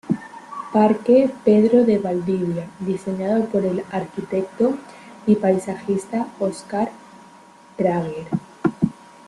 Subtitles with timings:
[0.73, 4.73] Parque Pedro de Valdivia, diseñado por el arquitecto
[5.27, 6.89] y paisajista Óscar
[7.77, 8.25] Prager.